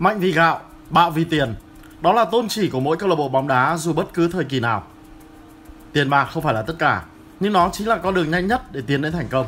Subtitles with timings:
[0.00, 0.60] Mạnh vì gạo,
[0.90, 1.54] bạo vì tiền.
[2.00, 4.44] Đó là tôn chỉ của mỗi câu lạc bộ bóng đá dù bất cứ thời
[4.44, 4.82] kỳ nào.
[5.92, 7.02] Tiền bạc không phải là tất cả,
[7.40, 9.46] nhưng nó chính là con đường nhanh nhất để tiến đến thành công.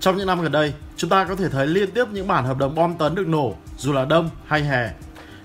[0.00, 2.58] Trong những năm gần đây, chúng ta có thể thấy liên tiếp những bản hợp
[2.58, 4.90] đồng bom tấn được nổ dù là đông hay hè.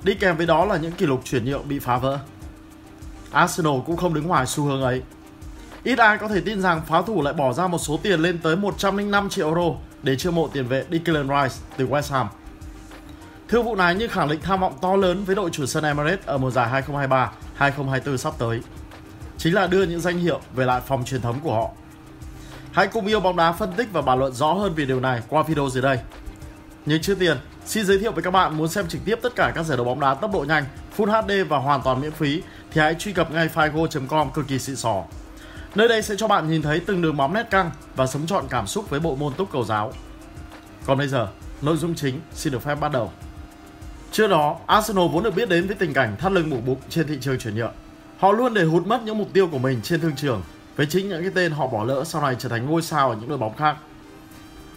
[0.03, 2.19] Đi kèm với đó là những kỷ lục chuyển nhượng bị phá vỡ.
[3.31, 5.01] Arsenal cũng không đứng ngoài xu hướng ấy.
[5.83, 8.37] Ít ai có thể tin rằng pháo thủ lại bỏ ra một số tiền lên
[8.37, 12.27] tới 105 triệu euro để chiêu mộ tiền vệ Declan Rice từ West Ham.
[13.51, 16.25] Thương vụ này như khẳng định tham vọng to lớn với đội chủ sân Emirates
[16.25, 16.83] ở mùa giải
[17.59, 18.61] 2023-2024 sắp tới.
[19.37, 21.69] Chính là đưa những danh hiệu về lại phòng truyền thống của họ.
[22.71, 25.21] Hãy cùng yêu bóng đá phân tích và bàn luận rõ hơn về điều này
[25.29, 25.99] qua video dưới đây.
[26.85, 29.51] Nhưng trước tiên, xin giới thiệu với các bạn muốn xem trực tiếp tất cả
[29.55, 30.65] các giải đấu bóng đá tốc độ nhanh,
[30.97, 32.41] Full HD và hoàn toàn miễn phí
[32.71, 35.03] thì hãy truy cập ngay figo.com cực kỳ xịn sò.
[35.75, 38.45] Nơi đây sẽ cho bạn nhìn thấy từng đường bóng nét căng và sống trọn
[38.49, 39.93] cảm xúc với bộ môn túc cầu giáo.
[40.85, 41.27] Còn bây giờ,
[41.61, 43.11] nội dung chính xin được phép bắt đầu.
[44.11, 47.07] Trước đó, Arsenal vốn được biết đến với tình cảnh thắt lưng bụng bụng trên
[47.07, 47.73] thị trường chuyển nhượng.
[48.17, 50.41] Họ luôn để hụt mất những mục tiêu của mình trên thương trường
[50.75, 53.15] với chính những cái tên họ bỏ lỡ sau này trở thành ngôi sao ở
[53.15, 53.75] những đội bóng khác.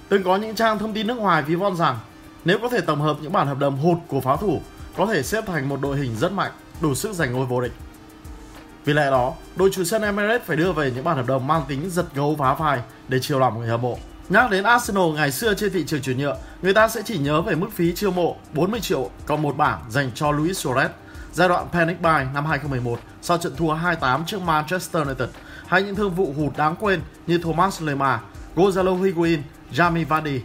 [0.09, 1.98] Từng có những trang thông tin nước ngoài ví von rằng
[2.44, 4.61] nếu có thể tổng hợp những bản hợp đồng hụt của pháo thủ
[4.97, 7.72] có thể xếp thành một đội hình rất mạnh, đủ sức giành ngôi vô địch.
[8.84, 11.62] Vì lẽ đó, đội chủ sân Emirates phải đưa về những bản hợp đồng mang
[11.69, 13.98] tính giật gấu phá phai để chiều lòng người hâm mộ.
[14.28, 17.42] Nhắc đến Arsenal ngày xưa trên thị trường chuyển nhượng, người ta sẽ chỉ nhớ
[17.42, 20.89] về mức phí chiêu mộ 40 triệu còn một bảng dành cho Luis Suarez
[21.33, 25.28] giai đoạn panic buy năm 2011 sau trận thua 2-8 trước Manchester United
[25.66, 28.20] hay những thương vụ hụt đáng quên như Thomas Lemar,
[28.56, 30.41] Gonzalo Higuain, Jamie Vardy.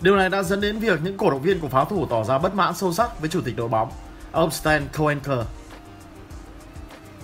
[0.00, 2.38] Điều này đã dẫn đến việc những cổ động viên của pháo thủ tỏ ra
[2.38, 3.90] bất mãn sâu sắc với chủ tịch đội bóng,
[4.32, 5.34] ông Stan Kroenke.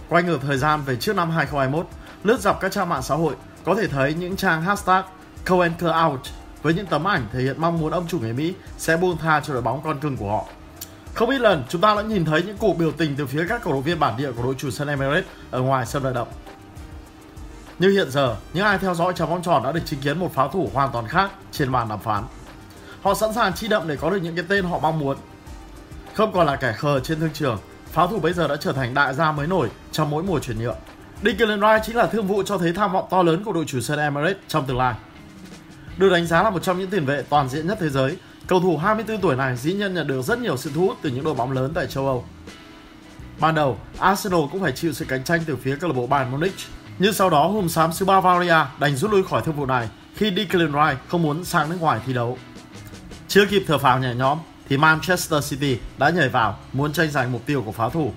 [0.09, 1.89] Quay ngược thời gian về trước năm 2021,
[2.25, 3.35] lướt dọc các trang mạng xã hội
[3.65, 5.05] có thể thấy những trang hashtag
[5.47, 6.21] Kroenke out
[6.63, 9.41] với những tấm ảnh thể hiện mong muốn ông chủ người Mỹ sẽ buông tha
[9.41, 10.45] cho đội bóng con cưng của họ.
[11.15, 13.61] Không ít lần chúng ta đã nhìn thấy những cuộc biểu tình từ phía các
[13.65, 16.29] cổ động viên bản địa của đội chủ sân Emirates ở ngoài sân vận động.
[17.79, 20.35] Như hiện giờ, những ai theo dõi trái bóng tròn đã được chứng kiến một
[20.35, 22.25] pháo thủ hoàn toàn khác trên bàn đàm phán.
[23.03, 25.17] Họ sẵn sàng chi đậm để có được những cái tên họ mong muốn.
[26.15, 27.59] Không còn là kẻ khờ trên thương trường,
[27.93, 30.59] pháo thủ bây giờ đã trở thành đại gia mới nổi trong mỗi mùa chuyển
[30.59, 30.77] nhượng.
[31.25, 33.81] Declan Rice chính là thương vụ cho thấy tham vọng to lớn của đội chủ
[33.81, 34.95] sân Emirates trong tương lai.
[35.97, 38.61] Được đánh giá là một trong những tiền vệ toàn diện nhất thế giới, cầu
[38.61, 41.25] thủ 24 tuổi này dĩ nhiên nhận được rất nhiều sự thu hút từ những
[41.25, 42.25] đội bóng lớn tại châu Âu.
[43.41, 46.31] Ban đầu, Arsenal cũng phải chịu sự cạnh tranh từ phía câu lạc bộ Bayern
[46.31, 46.55] Munich,
[46.99, 50.33] nhưng sau đó hùm xám xứ Bavaria đành rút lui khỏi thương vụ này khi
[50.37, 52.39] Declan Rice không muốn sang nước ngoài thi đấu.
[53.29, 57.33] Chưa kịp thở phào nhẹ nhõm thì Manchester City đã nhảy vào muốn tranh giành
[57.33, 58.13] mục tiêu của pháo thủ.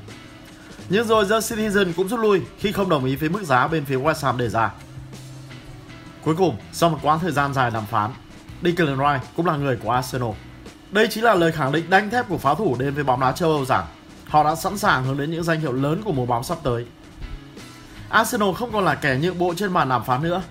[0.89, 3.85] Nhưng rồi The Citizen cũng rút lui khi không đồng ý với mức giá bên
[3.85, 4.71] phía West Ham đề ra.
[6.23, 8.11] Cuối cùng, sau một quãng thời gian dài đàm phán,
[8.63, 10.29] Declan Rice cũng là người của Arsenal.
[10.91, 13.31] Đây chính là lời khẳng định đanh thép của pháo thủ đến với bóng đá
[13.31, 13.85] châu Âu rằng
[14.27, 16.85] họ đã sẵn sàng hướng đến những danh hiệu lớn của mùa bóng sắp tới.
[18.09, 20.41] Arsenal không còn là kẻ nhượng bộ trên bàn đàm phán nữa,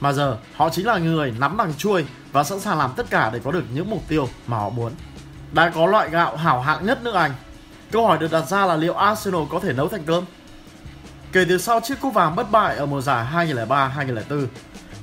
[0.00, 3.30] mà giờ họ chính là người nắm đằng chuôi và sẵn sàng làm tất cả
[3.32, 4.92] để có được những mục tiêu mà họ muốn.
[5.52, 7.32] Đã có loại gạo hảo hạng nhất nước Anh.
[7.90, 10.24] Câu hỏi được đặt ra là liệu Arsenal có thể nấu thành cơm?
[11.32, 14.46] Kể từ sau chiếc cúp vàng bất bại ở mùa giải 2003-2004,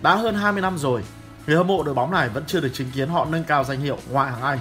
[0.01, 1.03] đã hơn 20 năm rồi,
[1.47, 3.79] người hâm mộ đội bóng này vẫn chưa được chứng kiến họ nâng cao danh
[3.79, 4.59] hiệu ngoại hạng Anh.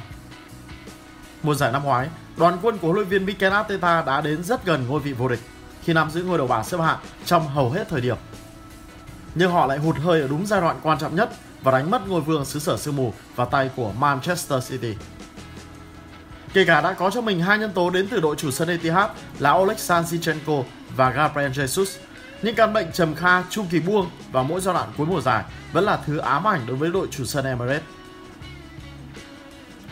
[1.42, 4.64] Mùa giải năm ngoái, đoàn quân của huấn luyện viên Mikel Arteta đã đến rất
[4.64, 5.40] gần ngôi vị vô địch
[5.82, 8.16] khi nắm giữ ngôi đầu bảng xếp hạng trong hầu hết thời điểm.
[9.34, 11.30] Nhưng họ lại hụt hơi ở đúng giai đoạn quan trọng nhất
[11.62, 14.94] và đánh mất ngôi vương xứ sở sương mù vào tay của Manchester City.
[16.52, 19.10] Kể cả đã có cho mình hai nhân tố đến từ đội chủ sân Etihad
[19.38, 20.62] là Oleksandr Zinchenko
[20.96, 21.98] và Gabriel Jesus,
[22.42, 25.44] những căn bệnh trầm kha, chu kỳ buông vào mỗi giai đoạn cuối mùa giải
[25.72, 27.82] vẫn là thứ ám ảnh đối với đội chủ sân Emirates.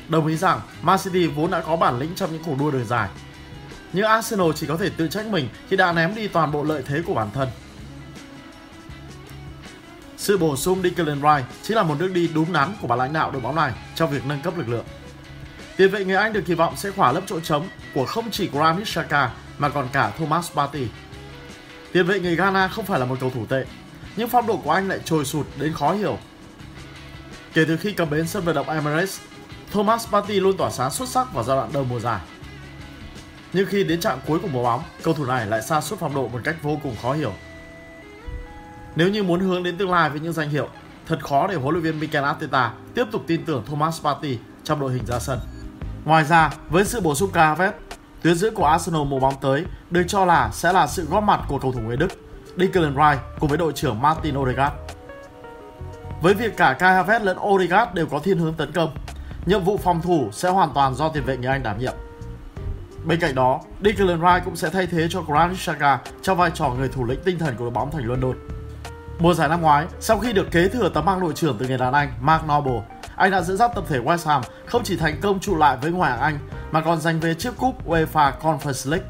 [0.09, 2.87] Đồng ý rằng Man City vốn đã có bản lĩnh trong những cuộc đua đường
[2.87, 3.09] dài,
[3.93, 6.83] nhưng Arsenal chỉ có thể tự trách mình khi đã ném đi toàn bộ lợi
[6.87, 7.49] thế của bản thân.
[10.17, 13.13] Sự bổ sung Declan Rice chính là một nước đi đúng đắn của ban lãnh
[13.13, 14.85] đạo đội bóng này trong việc nâng cấp lực lượng.
[15.77, 18.49] Tiền vệ người Anh được kỳ vọng sẽ khỏa lấp chỗ trống của không chỉ
[18.49, 20.89] Granit Xhaka mà còn cả Thomas Partey.
[21.93, 23.65] Tiền vệ người Ghana không phải là một cầu thủ tệ,
[24.17, 26.19] nhưng phong độ của anh lại trồi sụt đến khó hiểu.
[27.53, 29.21] Kể từ khi cầm bến sân vận động Emirates,
[29.73, 32.21] Thomas Partey luôn tỏa sáng xuất sắc vào giai đoạn đầu mùa giải.
[33.53, 36.15] Nhưng khi đến trạng cuối của mùa bóng, cầu thủ này lại sa sút phong
[36.15, 37.33] độ một cách vô cùng khó hiểu.
[38.97, 40.69] Nếu như muốn hướng đến tương lai với những danh hiệu,
[41.07, 44.81] thật khó để huấn luyện viên Mikel Arteta tiếp tục tin tưởng Thomas Partey trong
[44.81, 45.39] đội hình ra sân.
[46.05, 47.73] Ngoài ra, với sự bổ sung Kai Havertz,
[48.23, 51.41] tuyến giữa của Arsenal mùa bóng tới được cho là sẽ là sự góp mặt
[51.49, 52.09] của cầu thủ người Đức
[52.57, 54.75] Declan Rice cùng với đội trưởng Martin Odegaard.
[56.23, 58.95] Với việc cả Kai Havertz lẫn Odegaard đều có thiên hướng tấn công,
[59.47, 61.95] nhiệm vụ phòng thủ sẽ hoàn toàn do tiền vệ người Anh đảm nhiệm.
[63.05, 66.69] Bên cạnh đó, Declan Rice cũng sẽ thay thế cho Granit Xhaka trong vai trò
[66.69, 68.37] người thủ lĩnh tinh thần của đội bóng thành London.
[69.19, 71.79] Mùa giải năm ngoái, sau khi được kế thừa tấm băng đội trưởng từ người
[71.79, 72.83] đàn Anh Mark Noble,
[73.17, 75.91] anh đã dẫn dắt tập thể West Ham không chỉ thành công trụ lại với
[75.91, 76.39] ngoại hạng Anh
[76.77, 79.07] mà còn giành về chiếc cúp UEFA Conference League.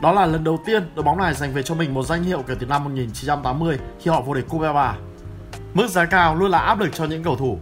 [0.00, 2.42] Đó là lần đầu tiên đội bóng này giành về cho mình một danh hiệu
[2.46, 4.92] kể từ năm 1980 khi họ vô địch cúp UEFA.
[5.74, 7.58] Mức giá cao luôn là áp lực cho những cầu thủ.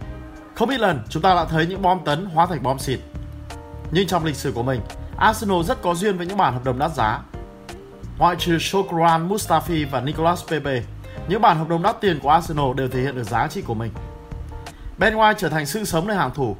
[0.55, 2.99] Không ít lần chúng ta đã thấy những bom tấn hóa thành bom xịt.
[3.91, 4.81] Nhưng trong lịch sử của mình,
[5.17, 7.19] Arsenal rất có duyên với những bản hợp đồng đắt giá.
[8.17, 10.83] Ngoại trừ Shokran Mustafi và Nicolas Pepe,
[11.27, 13.73] những bản hợp đồng đắt tiền của Arsenal đều thể hiện được giá trị của
[13.73, 13.91] mình.
[14.97, 16.55] Ben White trở thành sự sống nơi hàng thủ.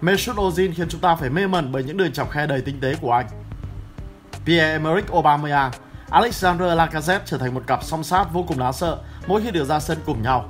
[0.00, 2.80] Mesut Ozil khiến chúng ta phải mê mẩn bởi những đường chọc khe đầy tinh
[2.80, 3.26] tế của anh.
[4.46, 5.70] Pierre-Emerick Aubameyang,
[6.10, 9.64] Alexander Lacazette trở thành một cặp song sát vô cùng đáng sợ mỗi khi được
[9.64, 10.48] ra sân cùng nhau.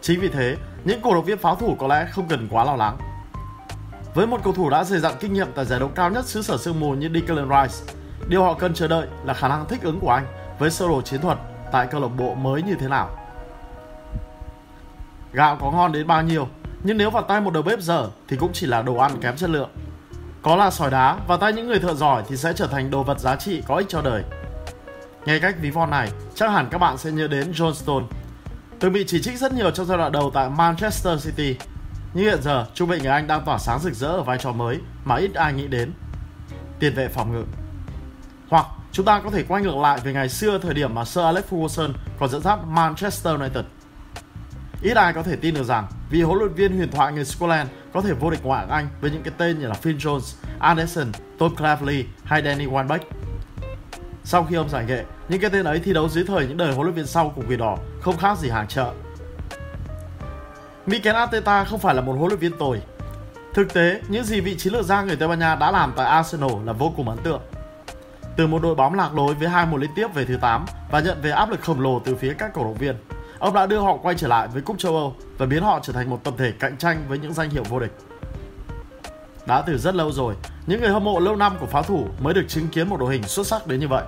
[0.00, 2.76] Chính vì thế, những cổ động viên pháo thủ có lẽ không cần quá lo
[2.76, 2.98] lắng.
[4.14, 6.42] Với một cầu thủ đã dày dặn kinh nghiệm tại giải đấu cao nhất xứ
[6.42, 7.94] sở sương mù như Declan Rice,
[8.28, 10.26] điều họ cần chờ đợi là khả năng thích ứng của anh
[10.58, 11.38] với sơ đồ chiến thuật
[11.72, 13.10] tại câu lạc bộ mới như thế nào.
[15.32, 16.48] Gạo có ngon đến bao nhiêu,
[16.82, 19.36] nhưng nếu vào tay một đầu bếp dở thì cũng chỉ là đồ ăn kém
[19.36, 19.70] chất lượng.
[20.42, 23.02] Có là sỏi đá vào tay những người thợ giỏi thì sẽ trở thành đồ
[23.02, 24.22] vật giá trị có ích cho đời.
[25.26, 28.06] Nghe cách ví von này, chắc hẳn các bạn sẽ nhớ đến John Stone.
[28.78, 31.56] Từng bị chỉ trích rất nhiều trong giai đoạn đầu tại Manchester City,
[32.14, 34.52] nhưng hiện giờ trung vệ người Anh đang tỏa sáng rực rỡ ở vai trò
[34.52, 35.92] mới mà ít ai nghĩ đến.
[36.78, 37.44] Tiền vệ phòng ngự.
[38.48, 41.24] Hoặc chúng ta có thể quay ngược lại về ngày xưa thời điểm mà Sir
[41.24, 43.64] Alex Ferguson còn dẫn dắt Manchester United.
[44.82, 47.70] Ít ai có thể tin được rằng vì huấn luyện viên huyền thoại người Scotland
[47.92, 50.34] có thể vô địch ngoại hạng Anh với những cái tên như là Phil Jones,
[50.58, 51.06] Anderson,
[51.38, 52.98] Tom Cleverley hay Danny Welbeck.
[54.24, 56.74] Sau khi ông giải nghệ, những cái tên ấy thi đấu dưới thời những đời
[56.74, 58.92] huấn luyện viên sau của Quỷ Đỏ không khác gì hàng chợ.
[60.86, 62.80] Mikel Arteta không phải là một huấn luyện viên tồi.
[63.54, 66.06] Thực tế, những gì vị chiến lược gia người Tây Ban Nha đã làm tại
[66.06, 67.40] Arsenal là vô cùng ấn tượng.
[68.36, 71.00] Từ một đội bóng lạc lối với hai mùa liên tiếp về thứ 8 và
[71.00, 72.96] nhận về áp lực khổng lồ từ phía các cổ động viên,
[73.38, 75.92] ông đã đưa họ quay trở lại với cúp châu Âu và biến họ trở
[75.92, 77.92] thành một tập thể cạnh tranh với những danh hiệu vô địch.
[79.46, 80.34] Đã từ rất lâu rồi,
[80.66, 83.12] những người hâm mộ lâu năm của pháo thủ mới được chứng kiến một đội
[83.12, 84.04] hình xuất sắc đến như vậy.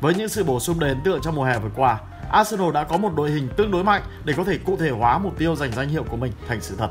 [0.00, 2.00] Với những sự bổ sung đầy ấn tượng trong mùa hè vừa qua,
[2.30, 5.18] Arsenal đã có một đội hình tương đối mạnh để có thể cụ thể hóa
[5.18, 6.90] mục tiêu giành danh hiệu của mình thành sự thật.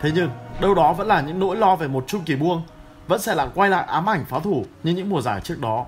[0.00, 2.62] Thế nhưng, đâu đó vẫn là những nỗi lo về một chu kỳ buông,
[3.08, 5.86] vẫn sẽ là quay lại ám ảnh pháo thủ như những mùa giải trước đó.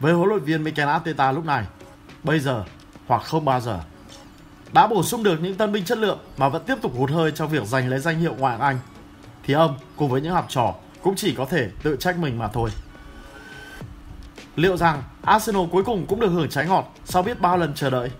[0.00, 1.64] Với huấn luyện viên Mikel Arteta lúc này,
[2.22, 2.64] bây giờ
[3.06, 3.80] hoặc không bao giờ,
[4.72, 7.32] đã bổ sung được những tân binh chất lượng mà vẫn tiếp tục hụt hơi
[7.32, 8.78] trong việc giành lấy danh hiệu ngoại hạng Anh,
[9.42, 12.48] thì ông cùng với những học trò cũng chỉ có thể tự trách mình mà
[12.48, 12.70] thôi.
[14.56, 17.90] Liệu rằng Arsenal cuối cùng cũng được hưởng trái ngọt sau biết bao lần chờ
[17.90, 18.10] đợi?